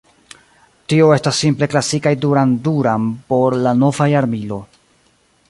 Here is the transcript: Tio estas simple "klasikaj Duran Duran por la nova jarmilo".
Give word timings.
Tio 0.93 1.09
estas 1.15 1.41
simple 1.45 1.67
"klasikaj 1.73 2.15
Duran 2.23 2.57
Duran 2.69 3.07
por 3.29 3.59
la 3.67 3.75
nova 3.85 4.09
jarmilo". 4.15 4.61